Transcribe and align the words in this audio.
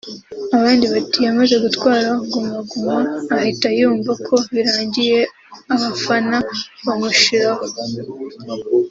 abandi 0.57 0.85
bati 0.93 1.19
yamaze 1.27 1.55
gutwara 1.65 2.09
guma 2.31 2.57
guma 2.69 2.97
ahita 3.37 3.67
yumva 3.79 4.11
ko 4.27 4.35
birangiye 4.53 5.19
abafana 5.73 6.37
bamushiraho 6.85 7.63